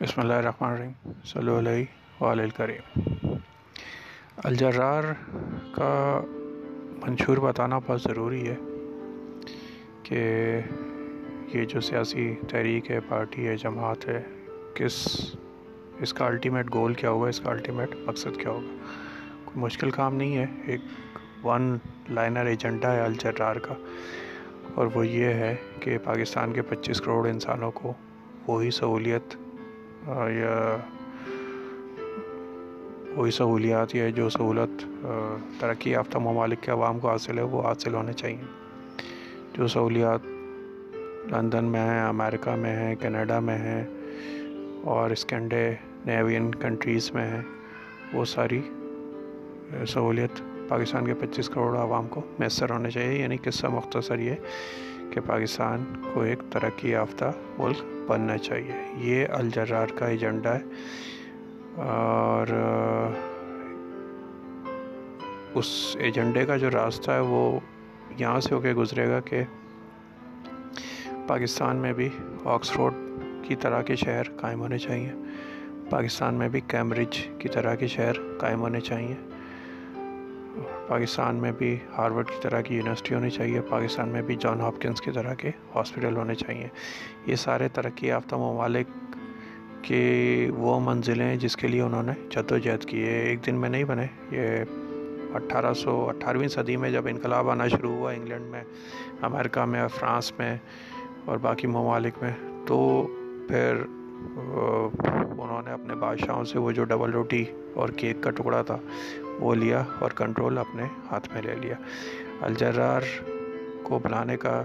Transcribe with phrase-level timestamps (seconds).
[0.00, 3.02] بسم اللہ الرحمن الرحیم صلی اللہ علیہ الکریم۔
[4.44, 5.04] الجرار
[5.72, 6.20] کا
[7.06, 8.54] منشور بتانا بہت ضروری ہے
[10.02, 10.60] کہ
[11.54, 14.22] یہ جو سیاسی تحریک ہے، پارٹی ہے، جماعت ہے،
[14.74, 15.08] کس،
[15.98, 18.76] اس کا الٹیمیٹ گول کیا ہوگا، اس کا الٹیمیٹ مقصد کیا ہوگا؟
[19.44, 20.80] کوئی مشکل کام نہیں ہے، ایک
[21.46, 21.78] ون
[22.10, 23.74] لائنر ایجنڈا ہے الجرار کا۔
[24.74, 27.92] اور وہ یہ ہے کہ پاکستان کے پچیس کروڑ انسانوں کو
[28.46, 29.36] وہی سہولیت
[30.08, 30.76] یا
[33.16, 34.82] وہی سہولیات یا جو سہولت
[35.60, 38.42] ترقی یافتہ ممالک کے عوام کو حاصل ہے، وہ حاصل ہونے چاہیے۔
[39.52, 40.20] جو سہولیات
[41.32, 43.84] لندن میں ہیں، امریکہ میں ہیں، کینیڈا میں ہیں،
[44.84, 45.74] اور اسکینڈے
[46.06, 47.42] نیوین کنٹریز میں ہیں،
[48.12, 48.60] وہ ساری
[49.88, 54.34] سہولیت پاکستان کے پچیس کروڑ عوام کو میسر ہونے چاہیے۔ یعنی قصہ مختصر یہ
[55.18, 57.24] کہ پاکستان کو ایک ترقی یافتہ
[57.58, 60.62] ملک بننا چاہیے۔ یہ الجرار کا ایجنڈا ہے
[61.76, 62.46] اور
[65.54, 67.60] اس ایجنڈے کا جو راستہ ہے وہ
[68.18, 69.42] یہاں سے ہو کے گزرے گا کہ
[71.26, 72.08] پاکستان میں بھی
[72.44, 72.94] آکسفورڈ
[73.42, 75.12] کی طرح کے شہر قائم ہونے چاہیے
[75.90, 79.14] پاکستان میں بھی کیمبرج کی طرح کے شہر قائم ہونے چاہیے
[80.88, 85.00] پاکستان میں بھی ہارورڈ کی طرح کی یونیورسٹی ہونی چاہیے، پاکستان میں بھی جان ہاپکنس
[85.00, 86.68] کی طرح کے ہاسپٹل ہونے چاہیے۔
[87.26, 88.86] یہ سارے ترقی یافتہ ممالک
[89.82, 93.54] کے وہ منزلیں جس کے لیے انہوں نے جد و جہد کی ہے۔ ایک دن
[93.54, 94.64] میں نہیں بنے، یہ
[95.34, 98.62] اٹھارہ سو اٹھارہویں صدی میں جب انقلاب آنا شروع ہوا انگلینڈ میں،
[99.22, 100.56] امریکہ میں، فرانس میں
[101.24, 102.32] اور باقی ممالک میں،
[102.66, 103.06] تو
[103.48, 103.82] پھر
[105.38, 108.78] انہوں نے اپنے بادشاہوں سے وہ جو ڈبل روٹی اور کیک کا ٹکڑا تھا
[109.40, 111.74] وہ لیا اور کنٹرول اپنے ہاتھ میں لے لیا۔
[112.40, 113.00] الجرار
[113.82, 114.62] کو بنانے کا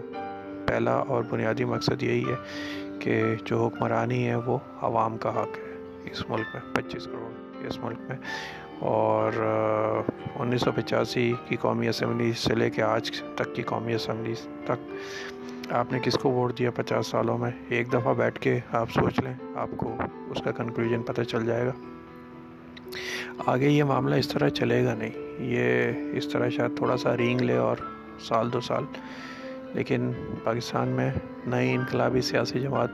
[0.67, 2.35] پہلا اور بنیادی مقصد یہی ہے
[2.99, 7.79] کہ جو حکمرانی ہے وہ عوام کا حق ہے اس ملک میں، پچیس کروڑ اس
[7.79, 8.17] ملک میں۔
[8.79, 9.31] اور
[10.35, 14.33] انیس سو پچاسی کی قومی اسمبلی سے لے کے آج تک کی قومی اسمبلی
[14.65, 14.95] تک،
[15.73, 19.19] آپ نے کس کو ووٹ دیا پچاس سالوں میں؟ ایک دفعہ بیٹھ کے آپ سوچ
[19.19, 19.95] لیں، آپ کو
[20.29, 21.71] اس کا کنکلوژن پتہ چل جائے گا۔
[23.45, 27.41] آگے یہ معاملہ اس طرح چلے گا نہیں۔ یہ اس طرح شاید تھوڑا سا رینگ
[27.41, 27.77] لے اور
[28.19, 28.83] سال دو سال۔
[29.73, 30.11] لیکن
[30.43, 31.11] پاکستان میں
[31.47, 32.89] نئی انقلابی سیاسی جماعت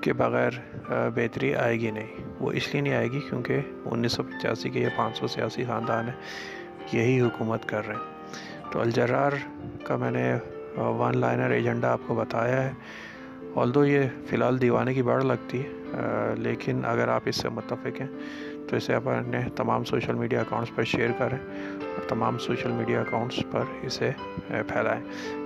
[0.00, 0.50] کے بغیر
[0.88, 4.80] بہتری آئے گی نہیں۔ وہ اس لیے نہیں آئے گی کیونکہ انیس سو پچاسی کے
[4.80, 6.20] یہ پانچ سو سیاسی خاندان ہیں
[6.92, 8.14] یہی حکومت کر رہے ہیں۔
[8.72, 9.32] تو الجرار
[9.84, 10.36] کا میں نے
[10.76, 12.72] ون لائنر ایجنڈا آپ کو بتایا ہے۔
[13.74, 15.68] دو یہ فی الحال دیوانے کی بڑھ لگتی ہے
[16.38, 18.06] لیکن اگر آپ اس سے متفق ہیں،
[18.68, 21.38] تو اسے اپنے تمام سوشل میڈیا اکاؤنٹس پر شیئر کریں
[21.80, 24.10] اور تمام سوشل میڈیا اکاؤنٹس پر اسے
[24.48, 25.00] پھیلائیں۔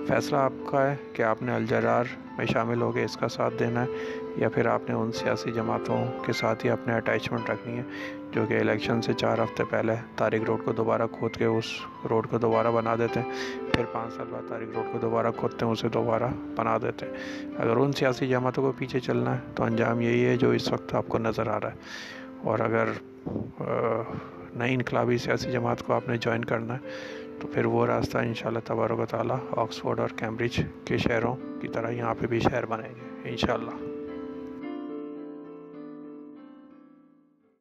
[0.07, 2.05] فیصلہ آپ کا ہے کہ آپ نے الجرار
[2.37, 5.51] میں شامل ہو کے اس کا ساتھ دینا ہے یا پھر آپ نے ان سیاسی
[5.51, 7.83] جماعتوں کے ساتھ ہی اپنے اٹیچمنٹ رکھنی ہے،
[8.31, 11.65] جو کہ الیکشن سے چار ہفتے پہلے تاریخ روڈ کو دوبارہ کھود کے اس
[12.09, 13.31] روڈ کو دوبارہ بنا دیتے ہیں،
[13.73, 17.13] پھر پانچ سال بعد تاریخ روڈ کو دوبارہ کھودتے ہیں، اسے دوبارہ بنا دیتے ہیں۔
[17.57, 20.95] اگر ان سیاسی جماعتوں کو پیچھے چلنا ہے، تو انجام یہی ہے جو اس وقت
[20.95, 21.75] آپ کو نظر آ رہا ہے۔
[22.43, 22.89] اور اگر
[24.55, 26.89] نئی انقلابی سیاسی جماعت کو آپ نے جوائن کرنا ہے،
[27.39, 31.89] تو پھر وہ راستہ انشاءاللہ تبارک و تعالیٰ آکسفورڈ اور کیمبرج کے شہروں کی طرح
[31.89, 33.88] یہاں پہ بھی شہر بنیں گے، انشاءاللہ۔